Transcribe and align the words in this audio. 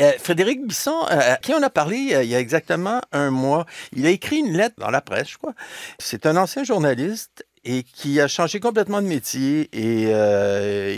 Euh, 0.00 0.10
Frédéric 0.18 0.66
Bisson, 0.66 0.96
euh, 1.08 1.34
à 1.34 1.36
qui 1.36 1.54
on 1.54 1.62
a 1.62 1.70
parlé 1.70 2.14
euh, 2.14 2.24
il 2.24 2.28
y 2.28 2.34
a 2.34 2.40
exactement 2.40 3.00
un 3.12 3.30
mois, 3.30 3.64
il 3.92 4.04
a 4.06 4.10
écrit 4.10 4.38
une 4.38 4.56
lettre 4.56 4.74
dans 4.78 4.90
la 4.90 5.00
presse, 5.00 5.30
je 5.30 5.38
crois. 5.38 5.54
C'est 6.00 6.26
un 6.26 6.36
ancien 6.36 6.64
journaliste 6.64 7.46
et 7.64 7.84
qui 7.84 8.20
a 8.20 8.26
changé 8.26 8.58
complètement 8.58 9.00
de 9.00 9.06
métier 9.06 9.68
et 9.72 10.02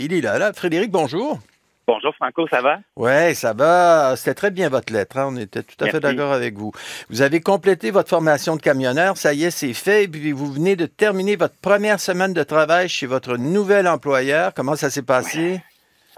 il 0.03 0.13
est 0.13 0.21
là. 0.21 0.39
là. 0.39 0.51
Frédéric, 0.51 0.89
bonjour. 0.89 1.39
Bonjour 1.85 2.13
Franco, 2.15 2.47
ça 2.49 2.61
va? 2.61 2.79
Oui, 2.97 3.33
ça 3.35 3.53
va. 3.53 4.15
C'était 4.17 4.33
très 4.33 4.51
bien 4.51 4.67
votre 4.67 4.91
lettre. 4.91 5.17
Hein. 5.17 5.29
On 5.31 5.37
était 5.37 5.63
tout 5.63 5.81
à 5.85 5.89
fait 5.89 6.01
d'accord 6.01 6.33
avec 6.33 6.57
vous. 6.57 6.73
Vous 7.09 7.21
avez 7.21 7.39
complété 7.39 7.91
votre 7.91 8.09
formation 8.09 8.57
de 8.57 8.61
camionneur. 8.61 9.15
Ça 9.15 9.33
y 9.33 9.45
est, 9.45 9.51
c'est 9.51 9.73
fait. 9.73 10.03
Et 10.03 10.07
puis 10.09 10.31
vous 10.33 10.51
venez 10.51 10.75
de 10.75 10.87
terminer 10.87 11.37
votre 11.37 11.55
première 11.55 12.01
semaine 12.01 12.33
de 12.33 12.43
travail 12.43 12.89
chez 12.89 13.05
votre 13.05 13.37
nouvel 13.37 13.87
employeur. 13.87 14.53
Comment 14.53 14.75
ça 14.75 14.89
s'est 14.89 15.03
passé? 15.03 15.61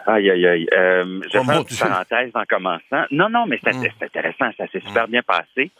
Aïe, 0.05 0.29
aïe, 0.29 0.47
aïe. 0.47 0.67
Euh, 0.73 1.21
je 1.31 1.37
vais 1.37 1.43
faire 1.43 1.57
une 1.59 1.89
parenthèse 1.89 2.31
en 2.33 2.43
commençant. 2.47 3.05
Non, 3.11 3.29
non, 3.29 3.45
mais 3.45 3.59
c'est 3.63 3.75
hum. 3.75 3.85
intéressant, 4.01 4.49
ça 4.57 4.67
s'est 4.67 4.79
super 4.79 5.05
hum. 5.05 5.11
bien 5.11 5.21
passé. 5.21 5.71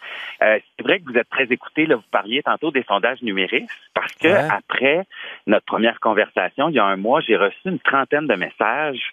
Euh, 0.41 0.59
c'est 0.77 0.83
vrai 0.83 0.99
que 0.99 1.05
vous 1.05 1.17
êtes 1.17 1.29
très 1.29 1.45
écouté, 1.45 1.85
là, 1.85 1.95
vous 1.95 2.03
parliez 2.11 2.41
tantôt 2.43 2.71
des 2.71 2.83
sondages 2.83 3.21
numériques, 3.21 3.69
parce 3.93 4.13
que 4.13 4.27
après 4.27 5.05
notre 5.47 5.65
première 5.65 5.99
conversation, 5.99 6.69
il 6.69 6.75
y 6.75 6.79
a 6.79 6.85
un 6.85 6.97
mois, 6.97 7.21
j'ai 7.21 7.37
reçu 7.37 7.59
une 7.65 7.79
trentaine 7.79 8.27
de 8.27 8.35
messages 8.35 9.11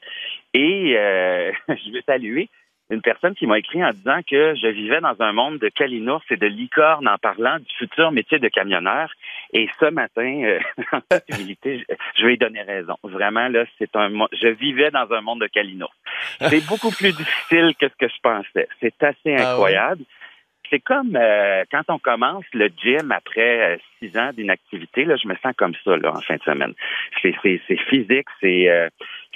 et 0.55 0.95
euh, 0.97 1.53
je 1.69 1.93
veux 1.93 2.03
saluer 2.07 2.49
une 2.91 3.03
personne 3.03 3.35
qui 3.35 3.47
m'a 3.47 3.59
écrit 3.59 3.85
en 3.85 3.91
disant 3.91 4.21
que 4.29 4.55
je 4.55 4.69
vivais 4.69 5.01
dans 5.01 5.17
un 5.21 5.33
monde 5.33 5.59
de 5.59 5.69
calinours 5.69 6.23
et 6.31 6.37
de 6.37 6.47
licornes 6.47 7.09
en 7.09 7.19
parlant 7.19 7.59
du 7.59 7.75
futur 7.79 8.13
métier 8.13 8.39
de 8.39 8.49
camionneur. 8.49 9.11
Et 9.53 9.69
ce 9.81 9.87
matin, 9.87 10.43
euh, 10.45 10.61
en 10.93 11.01
humilité, 11.29 11.85
je, 12.17 12.23
vais 12.23 12.31
lui 12.31 12.39
donner 12.39 12.63
raison. 12.63 12.95
Vraiment, 13.03 13.49
là, 13.49 13.65
c'est 13.79 13.95
un 13.97 14.11
je 14.33 14.49
vivais 14.49 14.91
dans 14.91 15.13
un 15.13 15.21
monde 15.21 15.41
de 15.41 15.49
calinours. 15.49 15.95
C'est 16.41 16.65
beaucoup 16.69 16.91
plus 16.91 17.13
difficile 17.13 17.75
que 17.79 17.89
ce 17.89 17.95
que 17.99 18.09
je 18.09 18.21
pensais. 18.23 18.69
C'est 18.81 19.03
assez 19.03 19.35
ah 19.37 19.53
incroyable. 19.53 20.05
C'est 20.71 20.81
comme 20.81 21.15
euh, 21.17 21.65
quand 21.71 21.83
on 21.89 21.99
commence 21.99 22.45
le 22.53 22.69
gym 22.69 23.13
après 23.13 23.75
euh, 23.75 23.77
six 23.99 24.17
ans 24.19 24.31
d'inactivité, 24.33 25.05
là, 25.05 25.17
je 25.17 25.29
me 25.29 25.35
sens 25.37 25.55
comme 25.57 25.75
ça 25.85 25.97
là, 25.97 26.13
en 26.13 26.21
fin 26.21 26.37
de 26.37 26.43
semaine. 26.43 26.75
C'est 27.23 27.35
physique, 27.89 28.27
c'est 28.41 28.91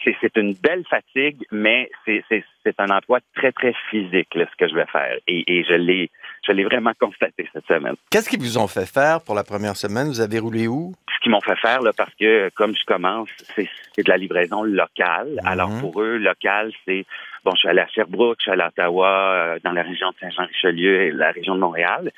c'est 0.05 0.37
une 0.37 0.55
belle 0.55 0.85
fatigue, 0.89 1.45
mais 1.51 1.91
c'est 2.07 2.79
un 2.79 2.89
emploi 2.89 3.21
très, 3.35 3.53
très 3.53 3.75
physique, 3.91 4.29
ce 4.33 4.57
que 4.59 4.69
je 4.69 4.75
vais 4.75 4.87
faire. 4.87 5.17
Et, 5.27 5.59
et 5.59 5.65
je 5.65 5.75
l'ai 5.75 6.11
je 6.47 6.53
l'ai 6.53 6.65
vraiment 6.65 6.93
constaté 6.99 7.49
cette 7.53 7.67
semaine. 7.67 7.95
Qu'est-ce 8.11 8.29
qu'ils 8.29 8.41
vous 8.41 8.59
ont 8.59 8.67
fait 8.67 8.87
faire 8.87 9.21
pour 9.21 9.35
la 9.35 9.45
première 9.45 9.77
semaine? 9.77 10.09
Vous 10.09 10.21
avez 10.21 10.39
roulé 10.39 10.67
où? 10.67 10.95
Qu'ils 11.31 11.37
m'ont 11.37 11.41
fait 11.41 11.61
faire, 11.61 11.81
là, 11.81 11.93
parce 11.97 12.13
que 12.17 12.51
comme 12.57 12.75
je 12.75 12.85
commence, 12.85 13.29
c'est 13.55 13.69
de 13.99 14.09
la 14.09 14.17
livraison 14.17 14.65
locale. 14.65 15.39
Mhm. 15.43 15.47
Alors 15.47 15.71
pour 15.81 16.03
eux, 16.03 16.17
local, 16.17 16.73
c'est 16.85 17.07
bon, 17.45 17.53
je 17.55 17.61
suis 17.61 17.69
allé 17.69 17.81
à 17.81 17.87
Sherbrooke, 17.87 18.39
je 18.41 18.43
suis 18.43 18.51
allé 18.51 18.63
à 18.63 18.69
Ottawa, 18.69 19.33
euh, 19.33 19.59
dans 19.65 19.73
la 19.73 19.83
région 19.83 20.11
de 20.11 20.15
Saint-Jean-Richelieu 20.21 21.03
et 21.03 21.11
la 21.13 21.31
région 21.31 21.55
de 21.55 21.61
Montréal. 21.61 22.11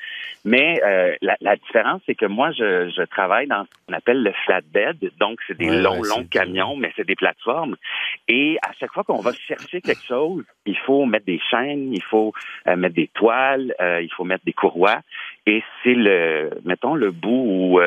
Mais 0.45 0.81
euh, 0.83 1.15
la, 1.21 1.37
la, 1.41 1.55
différence, 1.55 2.01
c'est 2.05 2.15
que 2.15 2.25
moi, 2.25 2.51
je, 2.51 2.89
je, 2.89 3.03
travaille 3.03 3.47
dans 3.47 3.63
ce 3.63 3.69
qu'on 3.85 3.93
appelle 3.93 4.23
le 4.23 4.33
flatbed. 4.45 5.11
Donc, 5.19 5.39
c'est 5.47 5.57
des 5.57 5.69
longs, 5.69 6.03
longs 6.03 6.25
camions, 6.25 6.75
mais 6.75 6.91
c'est 6.95 7.07
des 7.07 7.15
plateformes. 7.15 7.75
Et 8.27 8.57
à 8.61 8.71
chaque 8.79 8.91
fois 8.91 9.03
qu'on 9.03 9.21
va 9.21 9.31
chercher 9.33 9.81
quelque 9.81 10.03
chose, 10.03 10.43
il 10.65 10.77
faut 10.79 11.05
mettre 11.05 11.25
des 11.25 11.39
chaînes, 11.49 11.93
il 11.93 12.03
faut 12.03 12.33
euh, 12.67 12.75
mettre 12.75 12.95
des 12.95 13.09
toiles, 13.13 13.73
il 13.79 14.09
faut 14.15 14.23
mettre 14.23 14.43
des 14.45 14.53
courroies. 14.53 14.99
Et 15.45 15.61
c'est 15.83 15.93
le, 15.93 16.51
mettons, 16.63 16.95
le 16.95 17.11
bout 17.11 17.29
où 17.29 17.79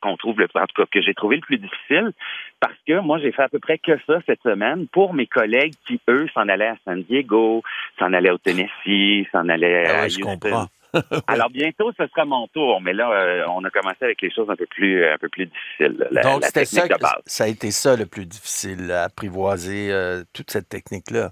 qu'on 0.00 0.16
trouve 0.16 0.38
le, 0.38 0.46
en 0.54 0.66
tout 0.66 0.82
cas, 0.82 0.86
que 0.90 1.02
j'ai 1.02 1.14
trouvé 1.14 1.36
le 1.36 1.42
plus 1.42 1.58
difficile, 1.58 2.12
parce 2.60 2.76
que 2.86 3.00
moi, 3.00 3.18
j'ai 3.18 3.32
fait 3.32 3.42
à 3.42 3.48
peu 3.48 3.58
près 3.58 3.78
que 3.78 3.98
ça 4.06 4.20
cette 4.26 4.42
semaine 4.42 4.86
pour 4.88 5.14
mes 5.14 5.26
collègues 5.26 5.74
qui, 5.86 6.00
eux, 6.08 6.26
s'en 6.32 6.48
allaient 6.48 6.68
à 6.68 6.76
San 6.84 7.02
Diego, 7.02 7.62
s'en 7.98 8.12
allaient 8.12 8.30
au 8.30 8.38
Tennessee, 8.38 9.26
s'en 9.32 9.48
allaient 9.48 9.84
ah 9.86 10.02
à 10.02 10.06
Houston. 10.06 10.68
Alors 11.26 11.50
bientôt, 11.50 11.92
ce 11.98 12.06
sera 12.06 12.24
mon 12.24 12.46
tour, 12.48 12.80
mais 12.80 12.92
là, 12.92 13.10
euh, 13.10 13.44
on 13.48 13.64
a 13.64 13.70
commencé 13.70 13.98
avec 14.02 14.22
les 14.22 14.30
choses 14.30 14.48
un 14.48 14.56
peu 14.56 14.66
plus, 14.66 15.04
un 15.04 15.18
peu 15.18 15.28
plus 15.28 15.46
difficiles. 15.46 16.08
Donc, 16.22 16.44
c'était 16.44 16.64
ça, 16.64 16.86
ça 17.26 17.44
a 17.44 17.48
été 17.48 17.70
ça 17.70 17.96
le 17.96 18.06
plus 18.06 18.24
difficile, 18.24 18.90
apprivoiser 18.92 19.92
euh, 19.92 20.22
toute 20.32 20.50
cette 20.50 20.68
technique-là. 20.68 21.30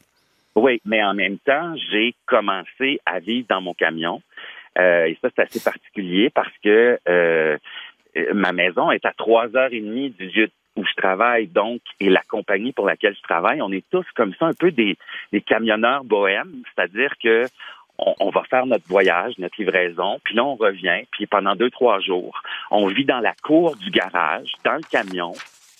Oui, 0.57 0.81
mais 0.85 1.03
en 1.03 1.15
même 1.15 1.39
temps, 1.39 1.75
j'ai 1.91 2.15
commencé 2.27 3.01
à 3.07 3.19
vivre 3.19 3.47
dans 3.49 3.61
mon 3.61 3.75
camion. 3.75 4.23
Euh, 4.79 5.07
et 5.07 5.19
ça, 5.23 5.29
c'est 5.35 5.43
assez 5.43 5.61
particulier 5.61 6.31
parce 6.31 6.53
que 6.63 6.99
ma 8.33 8.53
maison 8.53 8.91
est 8.93 9.05
à 9.05 9.13
trois 9.13 9.57
heures 9.57 9.73
et 9.73 9.81
demie 9.81 10.11
du 10.11 10.27
lieu 10.29 10.49
où 10.77 10.85
je 10.85 10.95
travaille, 10.95 11.47
donc, 11.47 11.81
et 12.01 12.09
la 12.09 12.23
compagnie 12.23 12.73
pour 12.73 12.87
laquelle 12.87 13.15
je 13.15 13.23
travaille, 13.23 13.63
on 13.63 13.71
est 13.71 13.85
tous 13.91 14.07
comme 14.17 14.35
ça 14.35 14.47
un 14.47 14.55
peu 14.55 14.71
des, 14.73 14.97
des 15.33 15.41
camionneurs 15.41 16.05
bohèmes, 16.05 16.63
c'est-à-dire 16.75 17.13
que 17.23 17.47
on, 17.97 18.31
va 18.31 18.43
faire 18.45 18.67
notre 18.67 18.87
voyage, 18.89 19.35
notre 19.39 19.55
livraison, 19.59 20.19
puis 20.25 20.35
là 20.35 20.45
on 20.45 20.57
revient, 20.57 21.05
puis 21.13 21.27
pendant 21.27 21.55
deux 21.55 21.71
trois 21.71 22.01
jours, 22.01 22.43
on 22.73 22.89
vit 22.89 23.05
dans 23.05 23.21
la 23.21 23.35
cour 23.43 23.77
du 23.77 23.91
garage, 23.91 24.51
dans 24.65 24.75
le 24.75 24.83
camion, 24.91 25.33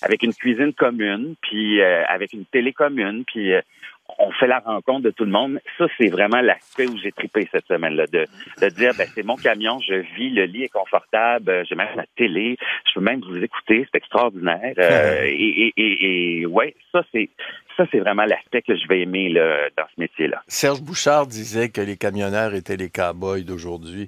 avec 0.05 0.23
une 0.23 0.33
cuisine 0.33 0.73
commune, 0.73 1.35
puis 1.41 1.81
euh, 1.81 2.03
avec 2.07 2.33
une 2.33 2.45
télé 2.45 2.73
commune, 2.73 3.23
puis 3.25 3.53
euh, 3.53 3.61
on 4.19 4.31
fait 4.31 4.47
la 4.47 4.59
rencontre 4.59 5.01
de 5.01 5.09
tout 5.09 5.25
le 5.25 5.31
monde. 5.31 5.59
Ça, 5.77 5.85
c'est 5.97 6.09
vraiment 6.09 6.41
l'aspect 6.41 6.87
où 6.87 6.97
j'ai 6.97 7.11
tripé 7.11 7.47
cette 7.51 7.65
semaine-là, 7.65 8.05
de, 8.07 8.27
de 8.61 8.69
dire, 8.69 8.91
ben, 8.97 9.07
c'est 9.13 9.23
mon 9.23 9.35
camion, 9.35 9.79
je 9.79 9.95
vis, 10.15 10.29
le 10.29 10.45
lit 10.45 10.63
est 10.63 10.69
confortable, 10.69 11.49
euh, 11.49 11.63
j'ai 11.67 11.75
même 11.75 11.87
la 11.95 12.05
télé, 12.15 12.57
je 12.87 12.93
peux 12.93 13.01
même 13.01 13.21
vous 13.21 13.37
écouter, 13.37 13.87
c'est 13.91 13.97
extraordinaire. 13.97 14.73
Euh, 14.77 15.23
et, 15.25 15.73
et, 15.75 16.41
et, 16.41 16.45
ouais, 16.45 16.75
ça, 16.91 17.01
c'est 17.11 17.29
ça, 17.77 17.85
c'est 17.91 17.99
vraiment 17.99 18.23
l'aspect 18.23 18.61
que 18.61 18.73
je 18.77 18.87
vais 18.87 19.01
aimer 19.01 19.27
là, 19.27 19.67
dans 19.75 19.83
ce 19.93 19.99
métier-là. 19.99 20.41
Serge 20.47 20.81
Bouchard 20.81 21.27
disait 21.27 21.67
que 21.67 21.81
les 21.81 21.97
camionneurs 21.97 22.53
étaient 22.53 22.77
les 22.77 22.89
cow-boys 22.89 23.41
d'aujourd'hui. 23.41 24.07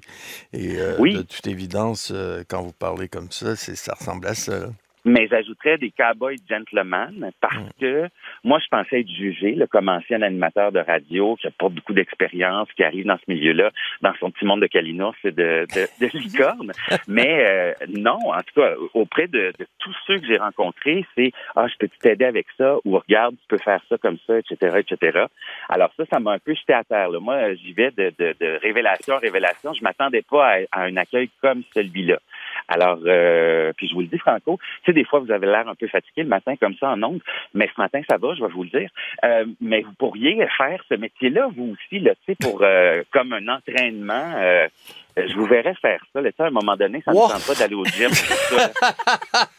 Et 0.54 0.78
euh, 0.78 0.94
oui. 0.98 1.12
de 1.12 1.20
toute 1.20 1.46
évidence, 1.46 2.14
quand 2.48 2.62
vous 2.62 2.72
parlez 2.72 3.08
comme 3.08 3.30
ça, 3.30 3.56
ça 3.56 3.92
ressemble 3.92 4.26
à 4.26 4.34
ça. 4.34 4.68
Mais 5.04 5.28
j'ajouterais 5.28 5.78
des 5.78 5.90
cowboys 5.90 6.38
gentlemen 6.48 7.30
parce 7.40 7.56
mm. 7.56 7.68
que 7.80 8.08
moi, 8.44 8.58
je 8.58 8.68
pensais 8.68 9.00
être 9.00 9.10
jugé 9.10 9.54
là, 9.54 9.66
comme 9.66 9.88
ancien 9.88 10.22
animateur 10.22 10.72
de 10.72 10.80
radio 10.80 11.36
qui 11.36 11.46
n'a 11.46 11.52
pas 11.52 11.68
beaucoup 11.68 11.92
d'expérience, 11.92 12.68
qui 12.76 12.82
arrive 12.82 13.06
dans 13.06 13.16
ce 13.16 13.30
milieu-là, 13.32 13.70
dans 14.02 14.12
son 14.20 14.30
petit 14.30 14.44
monde 14.44 14.60
de 14.60 14.66
calinours 14.66 15.14
et 15.24 15.30
de, 15.30 15.66
de, 15.74 16.06
de 16.06 16.18
licorne. 16.18 16.72
Mais 17.06 17.46
euh, 17.48 17.72
non, 17.88 18.18
en 18.32 18.42
tout 18.42 18.60
cas, 18.60 18.74
auprès 18.94 19.28
de, 19.28 19.52
de 19.58 19.66
tous 19.78 19.94
ceux 20.06 20.18
que 20.18 20.26
j'ai 20.26 20.38
rencontrés, 20.38 21.04
c'est 21.16 21.32
Ah, 21.56 21.66
je 21.68 21.76
peux 21.78 21.88
t'aider 22.00 22.24
avec 22.24 22.46
ça? 22.56 22.76
Ou 22.84 22.98
regarde, 22.98 23.34
tu 23.36 23.48
peux 23.48 23.58
faire 23.58 23.80
ça 23.88 23.96
comme 23.98 24.18
ça, 24.26 24.38
etc., 24.38 24.78
etc. 24.78 25.26
Alors 25.68 25.90
ça, 25.96 26.04
ça 26.10 26.20
m'a 26.20 26.32
un 26.32 26.38
peu 26.38 26.54
jeté 26.54 26.72
à 26.72 26.84
terre. 26.84 27.10
Là. 27.10 27.20
Moi, 27.20 27.54
j'y 27.54 27.72
vais 27.72 27.90
de, 27.90 28.12
de, 28.18 28.34
de, 28.38 28.58
révélation 28.62 29.14
en 29.14 29.18
révélation. 29.18 29.72
Je 29.72 29.82
m'attendais 29.82 30.22
pas 30.22 30.46
à, 30.46 30.58
à 30.72 30.82
un 30.82 30.96
accueil 30.96 31.30
comme 31.40 31.62
celui-là. 31.74 32.18
Alors, 32.68 32.98
euh, 33.06 33.72
puis 33.76 33.88
je 33.88 33.94
vous 33.94 34.00
le 34.00 34.06
dis, 34.06 34.18
Franco, 34.18 34.58
tu 34.84 34.86
sais, 34.86 34.92
des 34.92 35.04
fois, 35.04 35.20
vous 35.20 35.32
avez 35.32 35.46
l'air 35.46 35.68
un 35.68 35.74
peu 35.74 35.88
fatigué 35.88 36.22
le 36.22 36.28
matin 36.28 36.54
comme 36.56 36.74
ça 36.74 36.90
en 36.90 37.02
ondes, 37.02 37.20
mais 37.54 37.68
ce 37.74 37.80
matin, 37.80 38.00
ça 38.08 38.18
va, 38.18 38.34
je 38.34 38.42
vais 38.42 38.52
vous 38.52 38.64
le 38.64 38.70
dire. 38.70 38.90
Euh, 39.24 39.46
mais 39.60 39.80
vous 39.82 39.92
pourriez 39.94 40.46
faire 40.56 40.82
ce 40.88 40.94
métier-là, 40.94 41.48
vous 41.56 41.72
aussi, 41.74 42.00
là, 42.00 42.12
tu 42.26 42.32
sais, 42.32 42.36
pour 42.40 42.60
euh, 42.62 43.02
comme 43.12 43.32
un 43.32 43.48
entraînement. 43.48 44.34
Euh, 44.36 44.68
je 45.16 45.34
vous 45.34 45.46
verrais 45.46 45.74
faire 45.74 46.00
ça. 46.12 46.20
Là, 46.20 46.30
à 46.38 46.44
un 46.44 46.50
moment 46.50 46.76
donné, 46.76 47.02
ça 47.04 47.10
ne 47.10 47.16
me 47.16 47.28
tente 47.28 47.46
pas 47.46 47.54
d'aller 47.54 47.74
au 47.74 47.84
gym. 47.84 48.10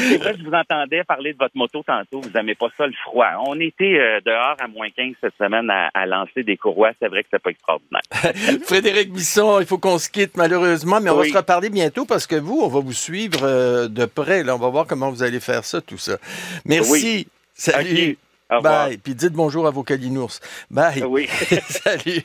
C'est 0.08 0.16
vrai, 0.16 0.34
je 0.38 0.44
vous 0.44 0.54
entendais 0.54 1.04
parler 1.04 1.32
de 1.32 1.38
votre 1.38 1.56
moto 1.56 1.82
tantôt. 1.82 2.20
Vous 2.20 2.30
n'aimez 2.30 2.54
pas 2.54 2.68
ça, 2.76 2.86
le 2.86 2.92
froid. 3.04 3.28
On 3.46 3.58
était 3.60 3.98
euh, 3.98 4.20
dehors 4.24 4.56
à 4.58 4.68
moins 4.68 4.88
15 4.90 5.14
cette 5.20 5.34
semaine 5.38 5.70
à, 5.70 6.06
lancer 6.06 6.42
des 6.42 6.56
courroies. 6.56 6.92
C'est 7.00 7.08
vrai 7.08 7.22
que 7.22 7.28
c'est 7.30 7.42
pas 7.42 7.50
extraordinaire. 7.50 8.00
Frédéric 8.64 9.12
Bisson, 9.12 9.60
il 9.60 9.66
faut 9.66 9.78
qu'on 9.78 9.98
se 9.98 10.08
quitte 10.08 10.36
malheureusement, 10.36 11.00
mais 11.00 11.10
on 11.10 11.16
va 11.16 11.24
se 11.24 11.36
reparler 11.36 11.70
bientôt 11.70 12.06
parce 12.06 12.26
que 12.26 12.36
vous, 12.36 12.60
on 12.62 12.68
va 12.68 12.80
vous 12.80 12.92
suivre 12.92 13.40
euh, 13.42 13.88
de 13.88 14.06
près. 14.06 14.42
Là, 14.42 14.54
on 14.54 14.58
va 14.58 14.68
voir 14.68 14.86
comment 14.86 15.10
vous 15.10 15.22
allez 15.22 15.40
faire 15.40 15.64
ça, 15.64 15.80
tout 15.80 15.98
ça. 15.98 16.16
Merci. 16.64 17.28
Salut. 17.54 18.16
Bye. 18.62 18.98
Puis 18.98 19.14
dites 19.14 19.32
bonjour 19.32 19.66
à 19.66 19.70
vos 19.70 19.84
calinours. 19.84 20.40
Bye. 20.70 21.04
Oui. 21.04 21.28
Salut. 21.68 22.22